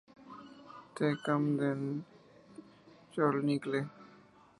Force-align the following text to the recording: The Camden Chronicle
The 0.95 1.09
Camden 1.23 2.05
Chronicle 3.13 3.87